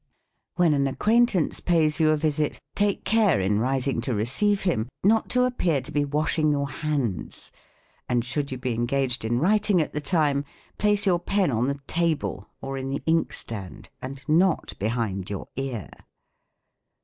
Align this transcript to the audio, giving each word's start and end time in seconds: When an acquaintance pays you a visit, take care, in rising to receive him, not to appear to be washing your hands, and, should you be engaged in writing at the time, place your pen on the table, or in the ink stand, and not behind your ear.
When 0.55 0.73
an 0.73 0.87
acquaintance 0.87 1.59
pays 1.59 1.99
you 1.99 2.09
a 2.09 2.17
visit, 2.17 2.59
take 2.73 3.05
care, 3.05 3.39
in 3.39 3.59
rising 3.59 4.01
to 4.01 4.15
receive 4.15 4.61
him, 4.63 4.89
not 5.03 5.29
to 5.29 5.43
appear 5.43 5.79
to 5.79 5.91
be 5.91 6.05
washing 6.05 6.51
your 6.51 6.67
hands, 6.71 7.51
and, 8.09 8.25
should 8.25 8.51
you 8.51 8.57
be 8.57 8.73
engaged 8.73 9.23
in 9.23 9.37
writing 9.37 9.79
at 9.79 9.93
the 9.93 10.01
time, 10.01 10.43
place 10.79 11.05
your 11.05 11.19
pen 11.19 11.51
on 11.51 11.67
the 11.67 11.79
table, 11.85 12.49
or 12.61 12.79
in 12.79 12.89
the 12.89 13.03
ink 13.05 13.31
stand, 13.31 13.89
and 14.01 14.27
not 14.27 14.73
behind 14.79 15.29
your 15.29 15.49
ear. 15.55 15.91